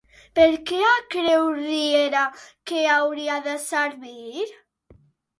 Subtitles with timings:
[0.37, 2.23] Per a què creu Riera
[2.71, 4.47] que hauria de servir?